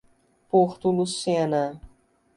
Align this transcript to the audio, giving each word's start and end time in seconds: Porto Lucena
Porto 0.49 0.89
Lucena 0.89 1.79